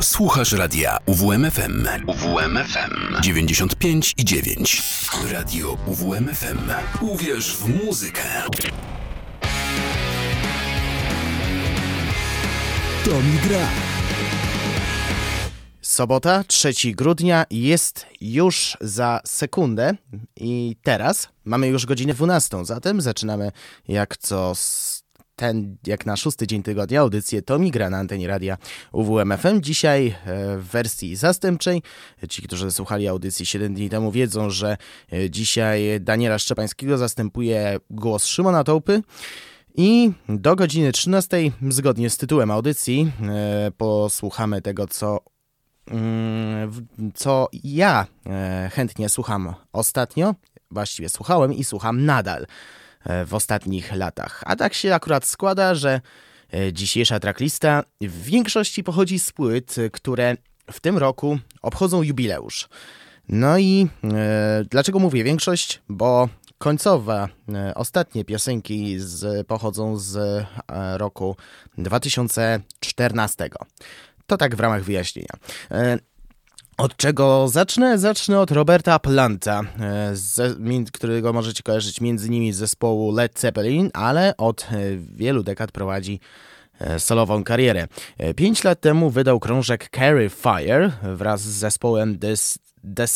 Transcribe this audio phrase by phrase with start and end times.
[0.00, 1.86] Słuchasz radia UWMFM.
[2.06, 4.82] UWMFM 95 i 9.
[5.32, 6.58] Radio UWMFM.
[7.00, 8.22] Uwierz w muzykę.
[13.04, 13.68] To mi gra.
[15.82, 19.92] Sobota, 3 grudnia jest już za sekundę
[20.36, 23.52] i teraz mamy już godzinę 12, zatem zaczynamy
[23.88, 24.97] jak co s-
[25.38, 28.58] ten, jak na szósty dzień tygodnia audycję To mi gra na antenie radia
[28.92, 29.60] UWMFM.
[29.60, 31.82] Dzisiaj e, w wersji zastępczej.
[32.28, 34.76] Ci, którzy słuchali audycji 7 dni temu wiedzą, że
[35.12, 39.02] e, dzisiaj Daniela Szczepańskiego zastępuje głos Szymona Tołpy.
[39.74, 41.36] I do godziny 13,
[41.68, 45.20] zgodnie z tytułem audycji, e, posłuchamy tego, co
[45.90, 48.06] Mm, co ja
[48.70, 50.34] chętnie słucham ostatnio,
[50.70, 52.46] właściwie słuchałem i słucham nadal
[53.26, 54.42] w ostatnich latach.
[54.46, 56.00] A tak się akurat składa, że
[56.54, 60.36] e, dzisiejsza tracklista w większości pochodzi z płyt, e, które
[60.72, 62.68] w tym roku obchodzą jubileusz.
[63.28, 65.82] No i e, dlaczego mówię większość?
[65.88, 70.46] Bo końcowe, e, ostatnie piosenki z, pochodzą z e,
[70.98, 71.36] roku
[71.78, 73.48] 2014.
[74.26, 75.34] To tak w ramach wyjaśnienia.
[76.78, 77.98] Od czego zacznę?
[77.98, 84.36] Zacznę od Roberta Planta, e, którego możecie kojarzyć między innymi z zespołu Led Zeppelin, ale
[84.36, 86.20] od e, wielu dekad prowadzi
[86.80, 87.86] e, solową karierę.
[88.36, 92.34] Pięć lat temu wydał krążek Carry Fire wraz z zespołem The,
[92.96, 93.06] The,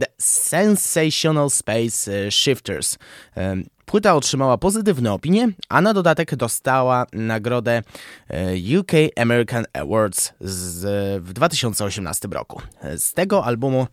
[0.00, 2.98] The Sensational Space e, Shifters.
[3.36, 7.82] E, Płyta otrzymała pozytywne opinie, a na dodatek dostała nagrodę
[8.28, 12.62] e, UK American Awards z, w 2018 roku.
[12.96, 13.86] Z tego albumu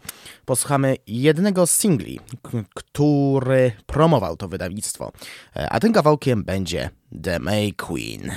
[0.45, 2.19] posłuchamy jednego z singli,
[2.73, 5.11] który promował to wydawnictwo,
[5.53, 6.89] a tym kawałkiem będzie
[7.23, 8.31] The May Queen.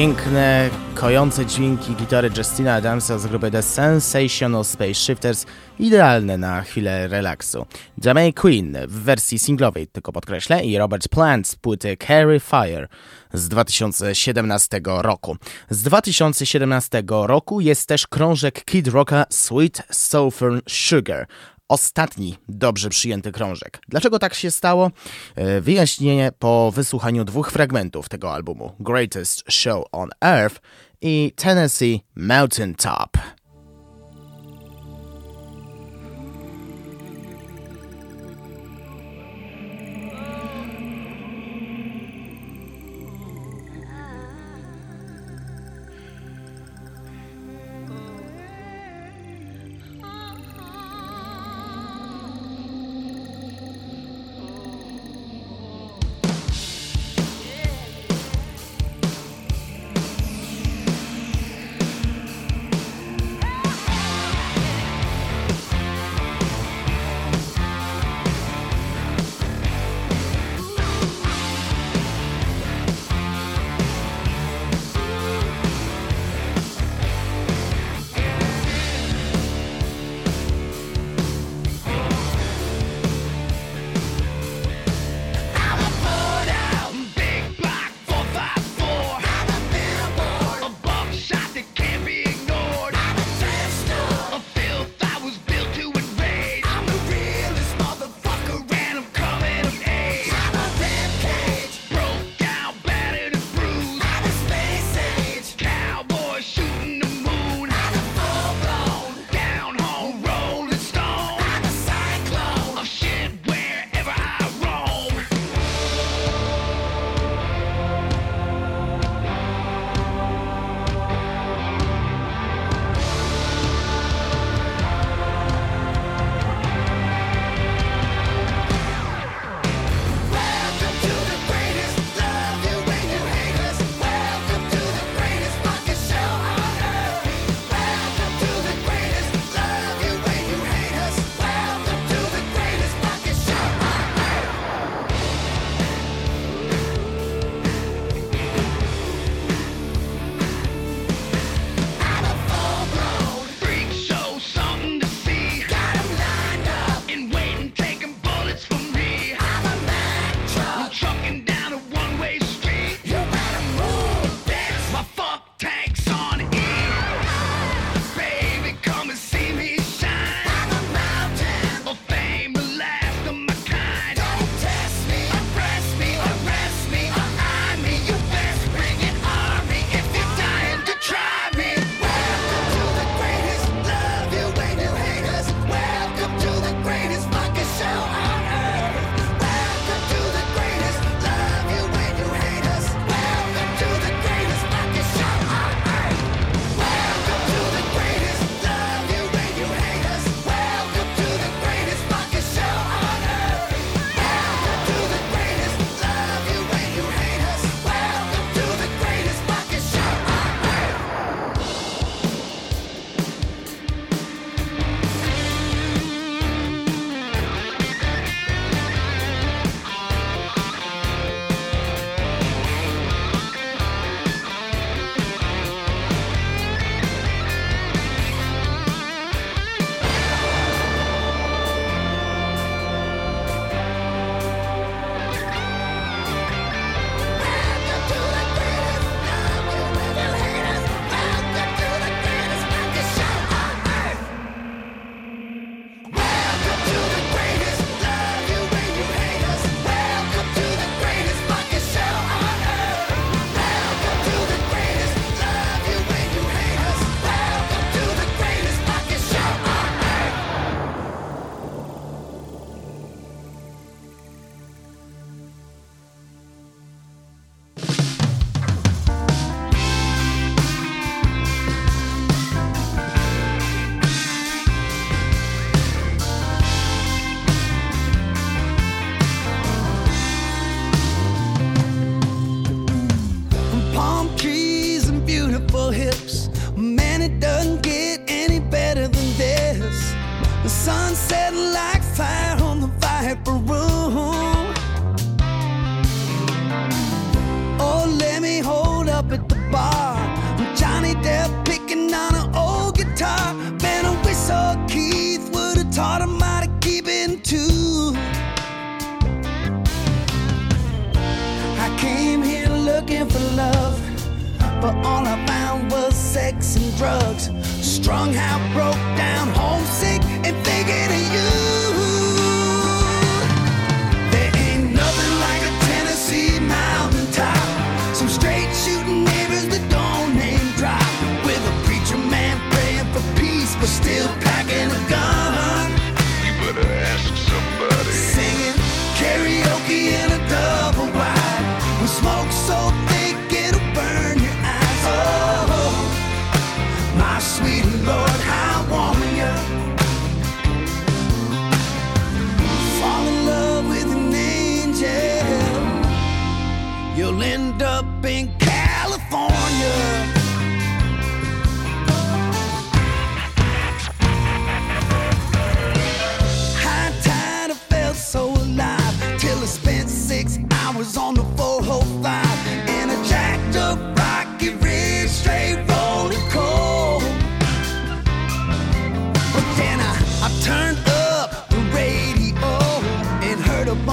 [0.00, 5.46] Piękne kojące dźwięki gitary Justina Adamsa z grupy The Sensational Space Shifters
[5.78, 7.66] idealne na chwilę relaksu.
[8.04, 12.88] Jamie Queen w wersji singlowej, tylko podkreślę, i Robert Plant z płyty Carry Fire
[13.32, 15.36] z 2017 roku.
[15.70, 21.26] Z 2017 roku jest też krążek Kid Rocka Sweet Southern Sugar,
[21.70, 23.82] ostatni dobrze przyjęty krążek.
[23.88, 24.90] Dlaczego tak się stało?
[25.34, 30.60] E, wyjaśnienie po wysłuchaniu dwóch fragmentów tego albumu: Greatest Show on Earth
[31.00, 33.18] i Tennessee Mountain Top.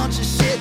[0.07, 0.56] Bunch of shit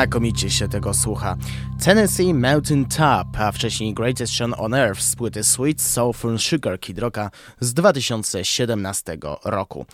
[0.00, 1.36] Znakomicie się tego słucha.
[1.84, 6.98] Tennessee Mountain Top, a wcześniej Greatest Show on Earth z płyty Sweet Soulful Sugar Kid
[6.98, 7.30] Rocka
[7.60, 9.86] z 2017 roku.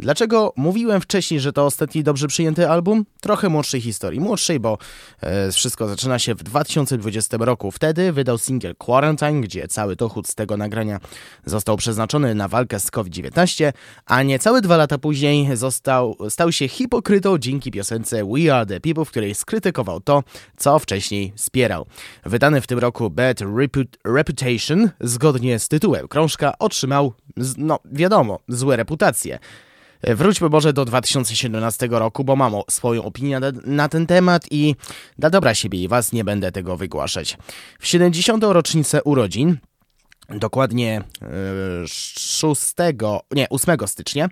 [0.00, 3.04] Dlaczego mówiłem wcześniej, że to ostatni dobrze przyjęty album?
[3.20, 4.20] Trochę młodszej historii.
[4.20, 4.78] Młodszej, bo
[5.20, 7.70] e, wszystko zaczyna się w 2020 roku.
[7.70, 11.00] Wtedy wydał singiel Quarantine, gdzie cały dochód z tego nagrania
[11.46, 13.72] został przeznaczony na walkę z COVID-19,
[14.06, 19.04] a niecałe dwa lata później został, stał się hipokrytą dzięki piosence We Are The People,
[19.04, 20.22] w której skrytykował to,
[20.56, 21.86] co wcześniej wspierał.
[22.24, 27.12] Wydany w tym roku Bad Reput Reputation, zgodnie z tytułem krążka, otrzymał,
[27.56, 29.38] no wiadomo, złe reputacje.
[30.02, 34.76] Wróćmy może do 2017 roku, bo mam swoją opinię na, na ten temat i
[35.18, 37.38] dla dobra siebie i was nie będę tego wygłaszać.
[37.80, 38.44] W 70.
[38.44, 39.56] rocznicę urodzin,
[40.28, 41.26] dokładnie e,
[41.88, 42.74] 6,
[43.32, 44.28] nie, 8 stycznia, e,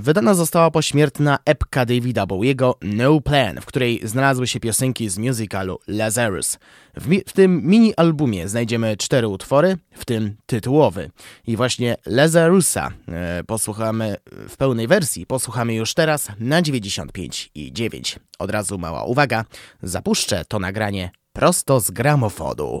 [0.00, 5.78] wydana została pośmiertna epka Davida Bowiego No Plan, w której znalazły się piosenki z musicalu
[5.88, 6.58] Lazarus.
[6.96, 11.10] W, mi- w tym mini-albumie znajdziemy cztery utwory, w tym tytułowy.
[11.46, 14.16] I właśnie Lazarusa e, posłuchamy
[14.48, 18.18] w pełnej wersji, posłuchamy już teraz na 95 i 9.
[18.38, 19.44] Od razu mała uwaga,
[19.82, 22.80] zapuszczę to nagranie prosto z gramofonu.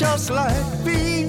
[0.00, 1.19] just like being.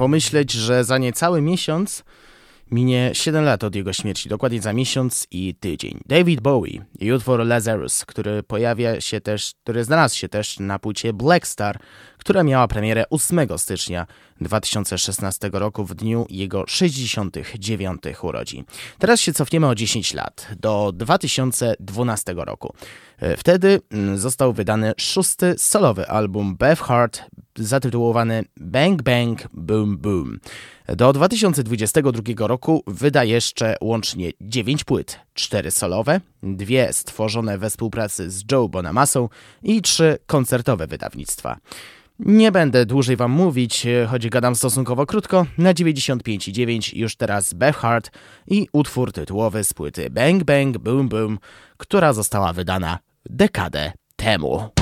[0.00, 2.04] Pomyśleć, że za niecały miesiąc
[2.70, 6.00] minie 7 lat od jego śmierci, dokładnie za miesiąc i tydzień.
[6.06, 11.12] David Bowie i utwór Lazarus, który pojawia się też, który znalazł się też na płycie
[11.12, 11.78] Black Star,
[12.18, 14.06] która miała premierę 8 stycznia
[14.40, 18.64] 2016 roku w dniu jego 69 urodzin.
[18.98, 22.74] Teraz się cofniemy o 10 lat, do 2012 roku.
[23.20, 27.22] E, wtedy mm, został wydany szósty solowy album Beth Hart
[27.56, 30.38] zatytułowany Bang Bang Boom Boom.
[30.88, 38.44] Do 2022 roku wyda jeszcze łącznie 9 płyt, 4 solowe, dwie stworzone we współpracy z
[38.52, 39.28] Joe Bonamasą
[39.62, 41.56] i 3 koncertowe wydawnictwa.
[42.18, 45.46] Nie będę dłużej wam mówić, choć gadam stosunkowo krótko.
[45.58, 48.10] Na 95,9 już teraz Beth Hart
[48.46, 51.38] i utwór tytułowy z płyty Bang Bang Boom Boom,
[51.76, 54.79] która została wydana dekadę temu.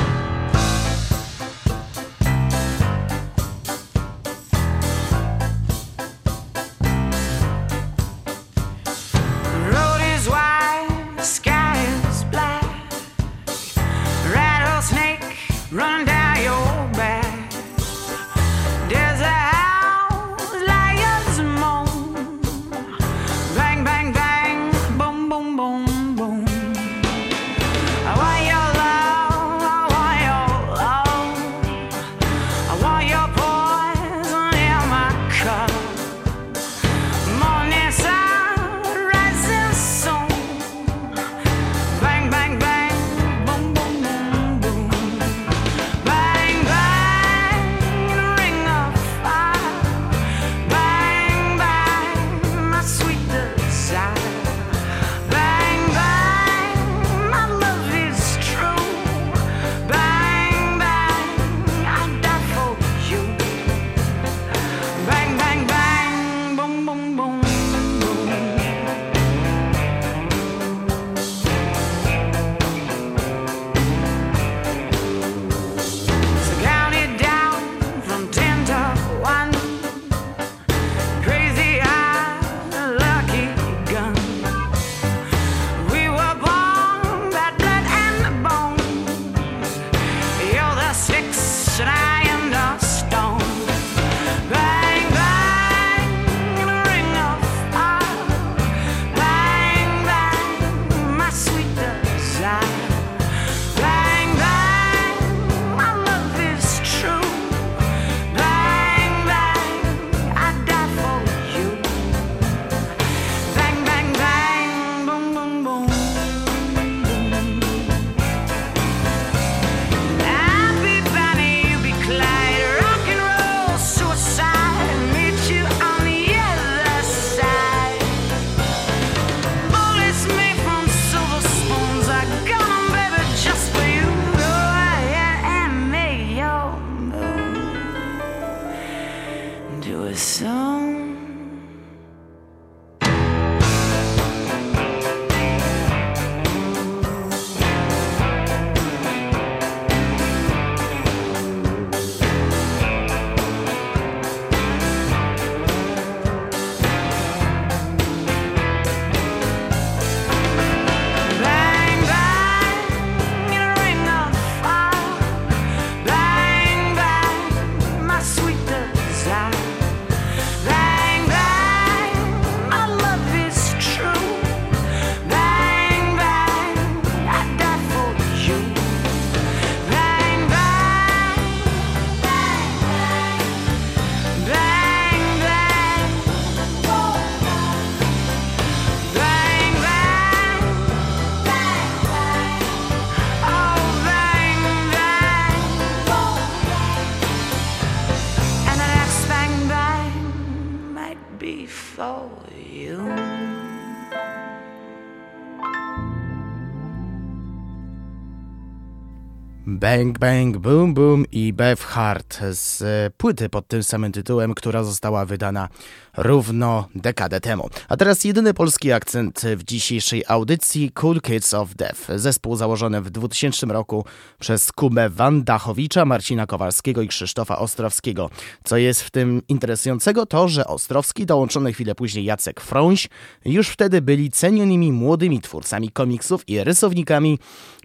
[209.89, 214.85] Bang Bang Boom Boom i Beth Hart z e, płyty pod tym samym tytułem, która
[214.85, 215.69] została wydana
[216.17, 217.69] równo dekadę temu.
[217.89, 222.01] A teraz jedyny polski akcent w dzisiejszej audycji Cool Kids of Death.
[222.17, 224.05] Zespół założony w 2000 roku
[224.39, 228.31] przez Kubę Wandachowicza, Marcina Kowalskiego i Krzysztofa Ostrowskiego.
[228.65, 233.09] Co jest w tym interesującego to, że Ostrowski, dołączony chwilę później Jacek Frąś,
[233.45, 237.39] już wtedy byli cenionymi młodymi twórcami komiksów i rysownikami.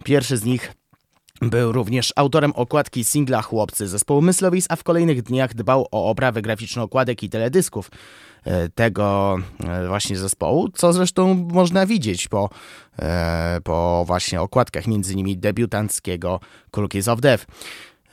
[0.04, 0.72] Pierwszy z nich
[1.40, 6.42] Był również autorem okładki singla Chłopcy zespołu Myslowic, a w kolejnych dniach dbał o oprawę
[6.42, 7.90] graficzną okładek i teledysków
[8.44, 12.50] e, tego e, właśnie zespołu, co zresztą można widzieć po,
[12.98, 17.46] e, po właśnie okładkach, między innymi debiutanckiego Cool Kiss of Death.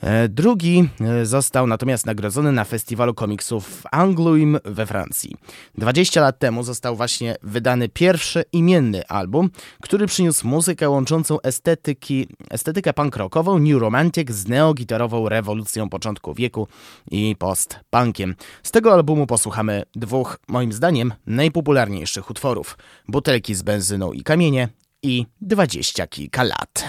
[0.02, 5.36] E, Drugi e, został natomiast nagrodzony na festiwalu komiksów w Angoulême we Francji.
[5.78, 9.50] 20 lat temu został właśnie wydany pierwszy imienny album,
[9.82, 16.68] który przyniósł muzykę łączącą estetyki, estetykę punk rockową, new romantic z neogitarową rewolucją początku wieku
[17.10, 18.34] i post-punkiem.
[18.62, 22.78] Z tego albumu posłuchamy dwóch, moim zdaniem, najpopularniejszych utworów.
[23.08, 24.68] Butelki z benzyną i kamienie
[25.02, 26.84] i 20 kilka lat.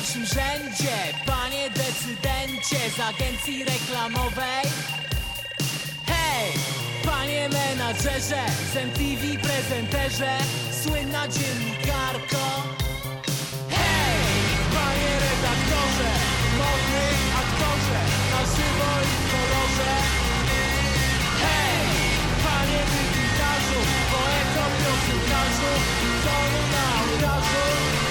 [0.00, 4.64] Pierwszym rzędzie, panie decydencie z agencji reklamowej.
[6.06, 6.52] Hej,
[7.04, 10.32] panie menadżerze, z MTV prezenterze,
[10.82, 12.44] słynna dziennikarko.
[13.76, 14.20] Hej,
[14.74, 16.10] panie redaktorze,
[16.60, 17.06] modny
[17.42, 18.00] aktorze,
[18.32, 19.94] na żywo i w kolorze.
[21.42, 21.86] Hej,
[22.44, 23.80] panie dygnitarzu,
[24.12, 25.72] poeto, piosenkarzu,
[26.24, 28.09] solu na ołtarzu.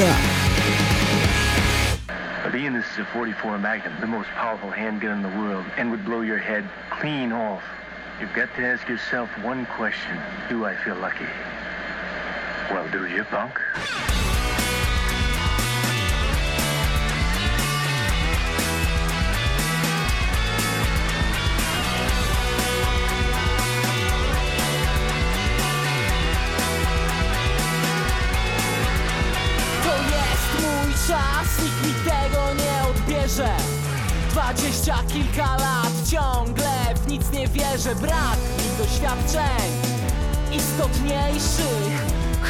[0.00, 0.16] Gra.
[2.50, 6.06] Being this is a 44 Magnum, the most powerful handgun in the world, and would
[6.06, 7.62] blow your head clean off.
[8.18, 10.18] You've got to ask yourself one question.
[10.48, 11.26] Do I feel lucky?
[12.70, 13.60] Well, do you, punk?
[31.10, 33.48] Czas, nikt mi tego nie odbierze.
[34.30, 37.94] Dwadzieścia kilka lat ciągle w nic nie wierzę.
[37.94, 39.70] Brak mi doświadczeń
[40.52, 41.92] istotniejszych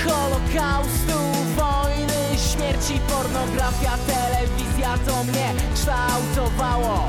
[0.05, 1.19] Holokaustu,
[1.57, 7.07] wojny, śmierci, pornografia, telewizja to mnie kształtowało.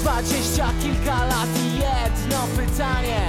[0.00, 3.28] Dwadzieścia kilka lat i jedno pytanie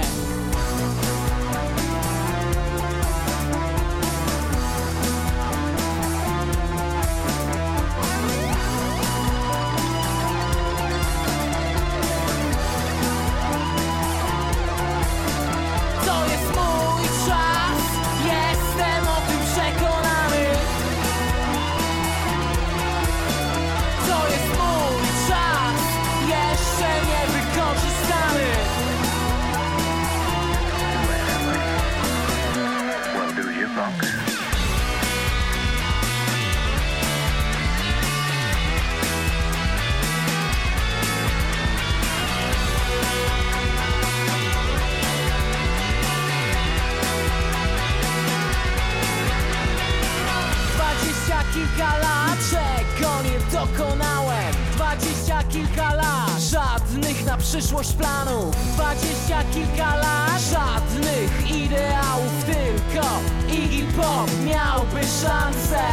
[51.74, 54.54] kilka lat Czego nie dokonałem.
[54.74, 58.56] Dwadzieścia kilka lat Żadnych na przyszłość planów.
[58.74, 63.06] Dwadzieścia kilka lat Żadnych ideałów Tylko
[63.48, 65.84] Iggy Pop miałby szansę.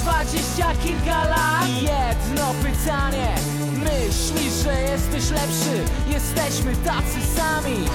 [0.00, 3.34] Dwadzieścia kilka lat jedno pytanie.
[3.78, 5.84] Myślisz, że jesteś lepszy?
[6.08, 7.88] Jesteśmy tacy sami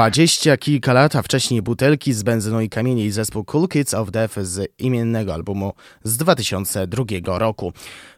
[0.00, 4.10] Dwadzieścia kilka lat, a wcześniej butelki z benzyną i kamieni i zespół Cool Kids of
[4.10, 5.72] Death z imiennego albumu
[6.04, 7.72] z 2002 roku.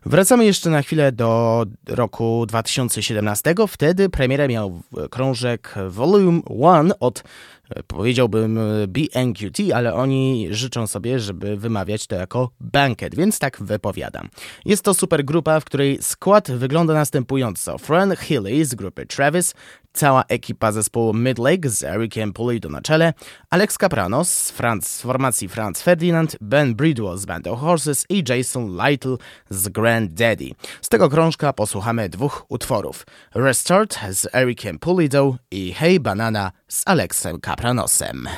[0.06, 3.54] Wracamy jeszcze na chwilę do roku 2017.
[3.68, 7.22] Wtedy premierę miał krążek Volume 1 od
[7.70, 14.28] e, powiedziałbym BNQT, ale oni życzą sobie, żeby wymawiać to jako Banket, więc tak wypowiadam.
[14.64, 17.78] Jest to super grupa, w której skład wygląda następująco.
[17.78, 19.54] Fran Healy z grupy Travis,
[19.92, 23.12] cała ekipa zespołu Midlake z Ericiem Pulido na czele,
[23.50, 28.24] Alex Caprano z, Franz, z formacji Franz Ferdinand, Ben Bridwell z Band of Horses i
[28.28, 29.16] Jason Lytle
[29.50, 30.50] z Grand Daddy.
[30.80, 33.06] Z tego krążka posłuchamy dwóch utworów.
[33.34, 38.28] Restart z Ericiem Pulido i Hey Banana z Alexem Capranosem.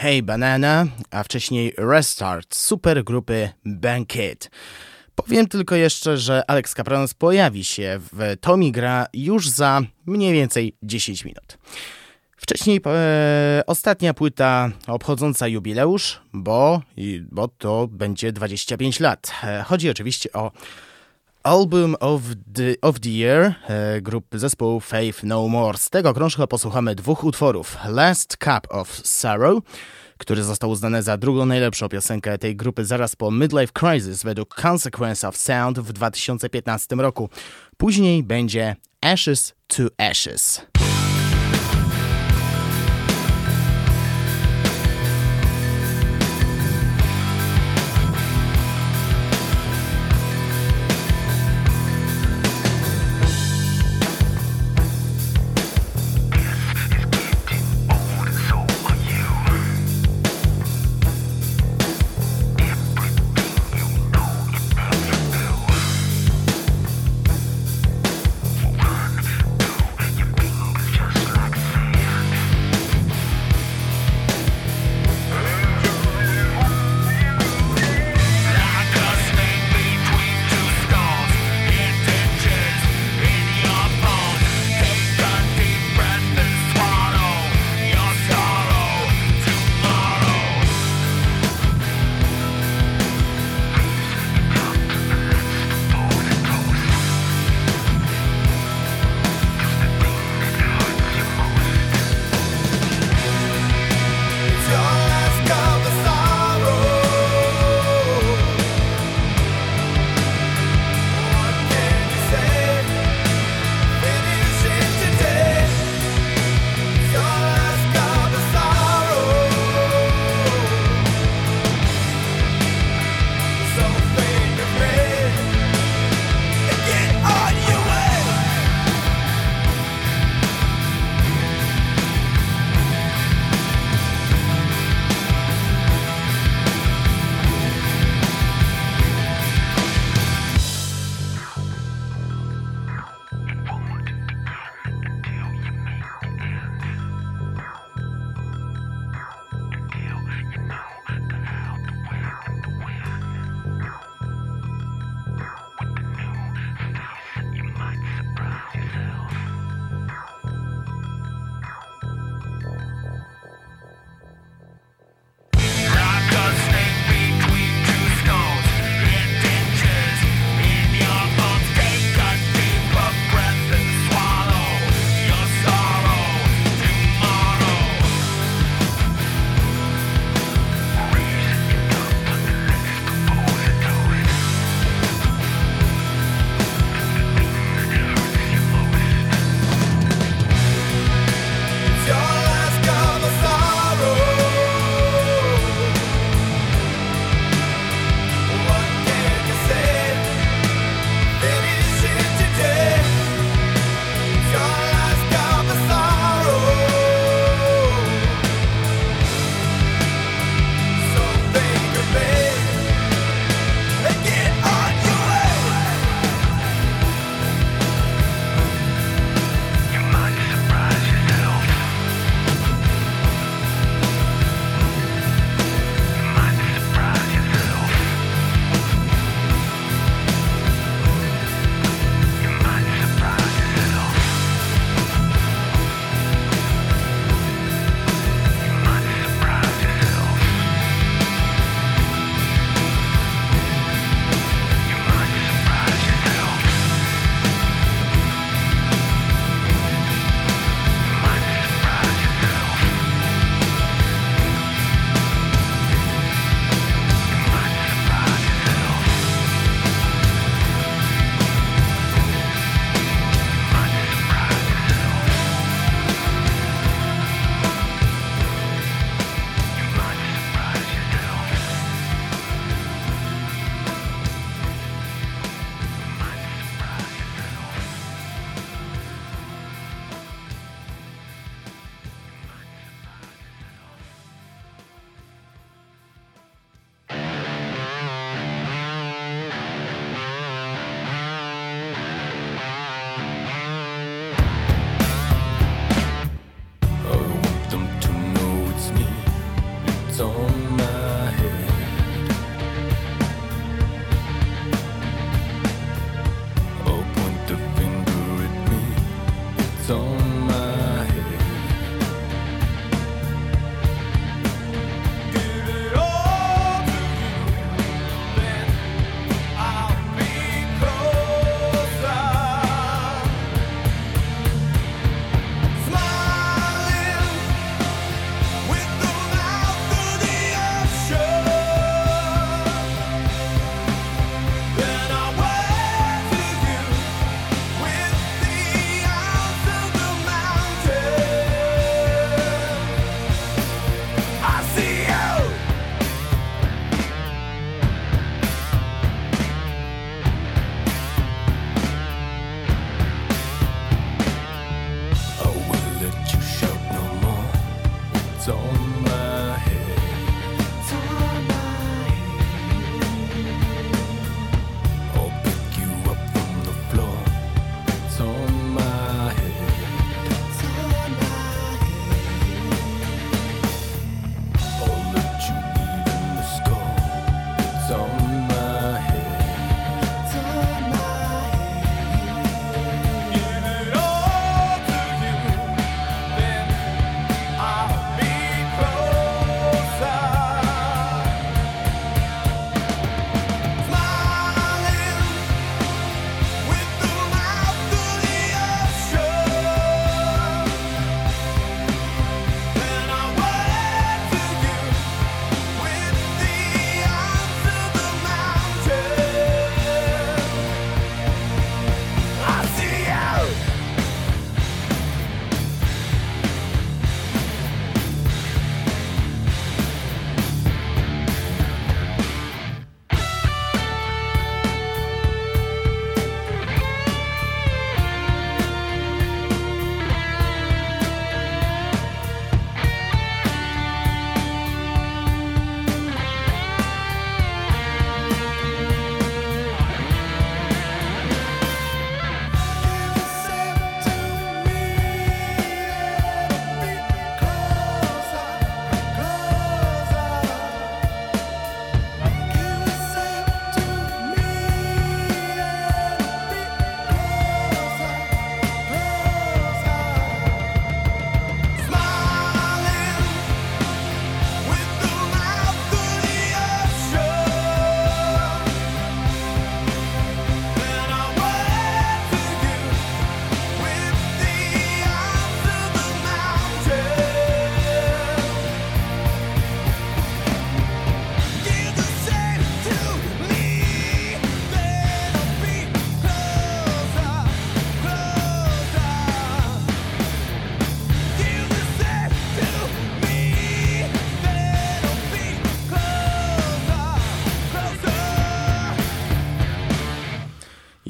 [0.00, 4.50] Hey Banana, a wcześniej Restart supergrupy Banquet.
[5.14, 10.76] Powiem tylko jeszcze, że Alex Capranos pojawi się w Tommy Gra już za mniej więcej
[10.82, 11.58] 10 minut.
[12.36, 16.82] Wcześniej e, ostatnia płyta obchodząca jubileusz, bo,
[17.30, 19.32] bo to będzie 25 lat.
[19.44, 20.52] E, chodzi oczywiście o
[21.48, 22.22] Album of
[22.54, 25.78] the, of the Year e, grupy zespołu Faith No More.
[25.78, 27.76] Z tego krążka posłuchamy dwóch utworów.
[27.88, 29.62] Last Cup of Sorrow,
[30.18, 35.28] który został uznany za drugą najlepszą piosenkę tej grupy zaraz po Midlife Crisis według Consequence
[35.28, 37.28] of Sound w 2015 roku.
[37.76, 40.60] Później będzie Ashes to Ashes.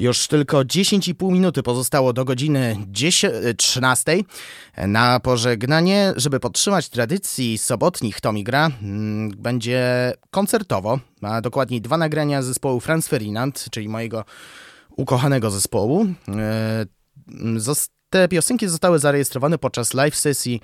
[0.09, 4.17] Już tylko 10,5 minuty pozostało do godziny 10, 13.
[4.77, 12.41] Na pożegnanie, żeby podtrzymać tradycji sobotnich Tomi Gra, mm, będzie koncertowo, a dokładniej dwa nagrania
[12.41, 14.25] zespołu Franz Ferdinand, czyli mojego
[14.97, 16.05] ukochanego zespołu.
[16.27, 16.85] E,
[17.57, 20.61] zos- Te piosenki zostały zarejestrowane podczas live sesji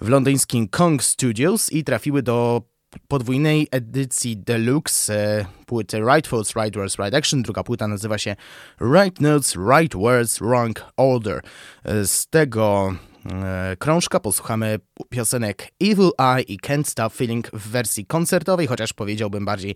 [0.00, 2.62] w londyńskim Kong Studios i trafiły do
[3.08, 7.42] podwójnej edycji deluxe e, płyty Right Thoughts, Right Words, Right Action.
[7.42, 8.36] Druga płyta nazywa się
[8.80, 11.40] Right Notes, Right Words, Wrong Order.
[11.84, 12.94] E, Z tego
[13.32, 14.78] e, krążka posłuchamy
[15.08, 19.74] piosenek Evil Eye i Can't Stop Feeling w wersji koncertowej, chociaż powiedziałbym bardziej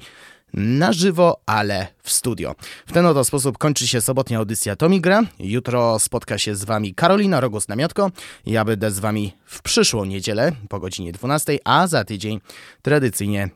[0.54, 2.54] na żywo, ale w studio.
[2.86, 5.22] W ten oto sposób kończy się sobotnia audycja Tomigra.
[5.38, 8.10] Jutro spotka się z wami Karolina Rogus-Namiotko.
[8.46, 12.40] Ja będę z wami w przyszłą niedzielę po godzinie 12, a za tydzień
[12.82, 13.48] tradycyjnie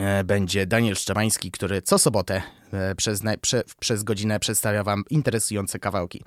[0.00, 5.78] e, będzie Daniel Szczepański, który co sobotę e, przez, prze, przez godzinę przedstawia Wam interesujące
[5.78, 6.22] kawałki.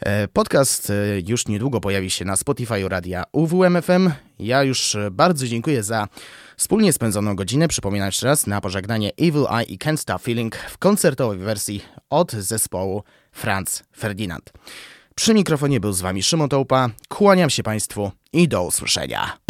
[0.00, 0.92] E, Podcast
[1.26, 4.10] już niedługo pojawi się na Spotify Radia UWMFM.
[4.38, 6.08] Ja już e, bardzo dziękuję za
[6.56, 7.68] wspólnie spędzoną godzinę.
[7.68, 12.32] Przypominam jeszcze raz na pożegnanie Evil Eye i Can't Stop Feeling w koncertowej wersji od
[12.32, 14.52] zespołu Franz Ferdinand.
[15.14, 16.90] Przy mikrofonie był z Wami Szymon Tołpa.
[17.08, 19.47] Kłaniam się Państwu i do usłyszenia.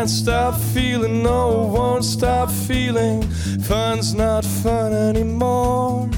[0.00, 3.20] Can't stop feeling, no, won't stop feeling.
[3.68, 6.08] Fun's not fun anymore.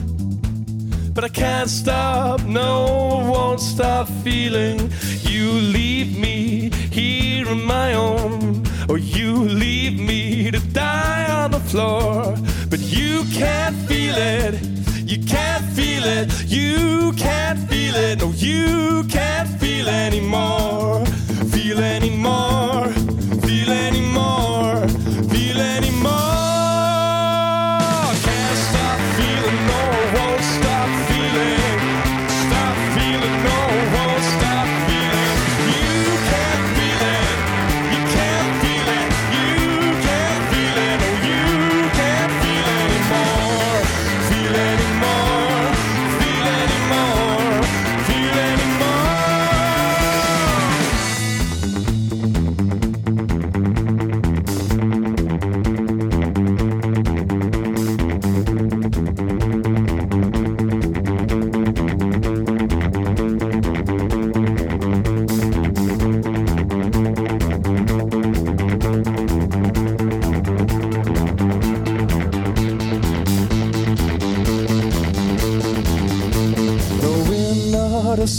[1.12, 4.78] But I can't stop, no, won't stop feeling.
[5.22, 11.58] You leave me here on my own, or you leave me to die on the
[11.58, 12.36] floor.
[12.70, 14.62] But you can't feel it,
[15.10, 21.04] you can't feel it, you can't feel it, no, you can't feel anymore.
[21.50, 22.92] Feel anymore,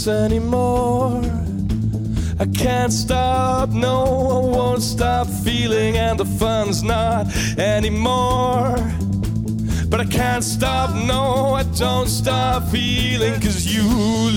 [0.08, 1.22] anymore.
[2.38, 7.26] I can't stop, no, I won't stop feeling, and the fun's not
[7.58, 8.76] anymore.
[9.88, 13.84] But I can't stop, no, I don't stop feeling, cause you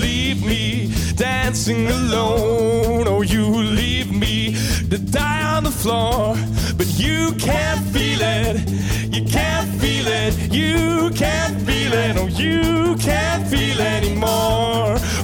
[0.00, 3.06] leave me dancing alone.
[3.08, 4.54] Oh, you leave me
[4.90, 6.36] to die on the floor.
[6.76, 8.68] But you can't feel it,
[9.12, 14.77] you can't feel it, you can't feel it, oh, you can't feel anymore,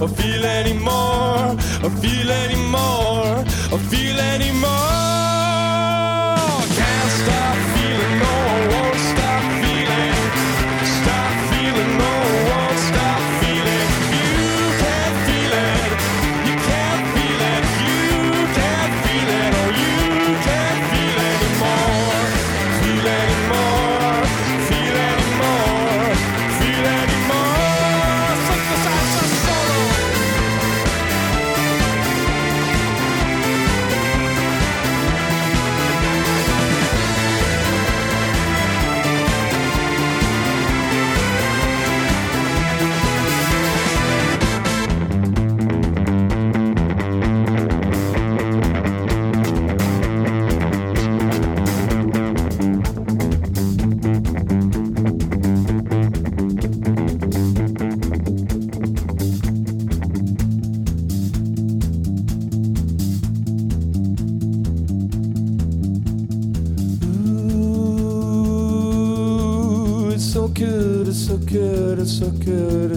[0.05, 3.39] or feel anymore, or feel anymore,
[3.73, 4.84] or feel anymore.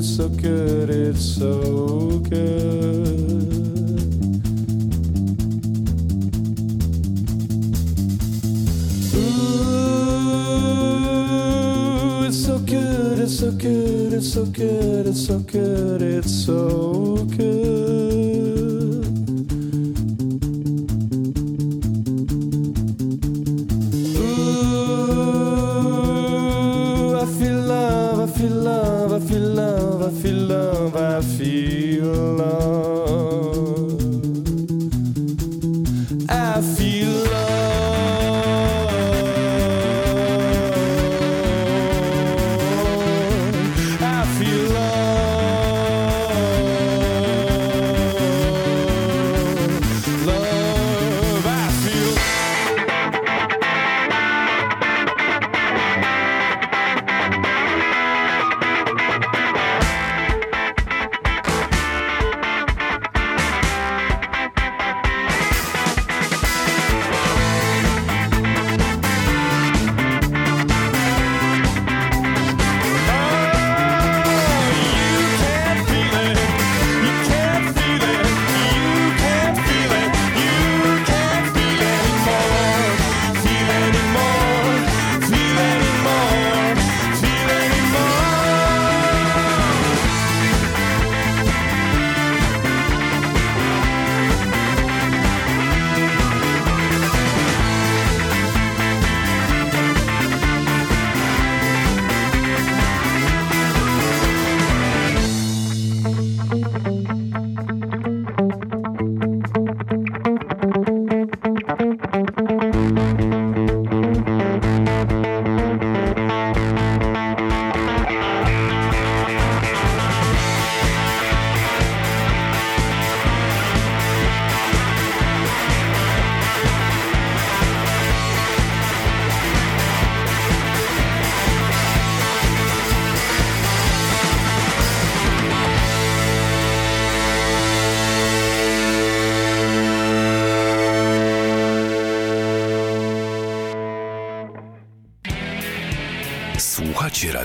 [0.08, 2.40] It's so good, it's so good.
[10.48, 10.64] Ooh,
[12.26, 15.77] it's so good, it's so good, it's so good, it's so good,